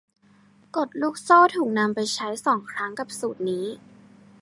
[0.75, 3.65] กฎลูกโซ่ถูกนำไปใช้สองครั้งกับสูตรนี้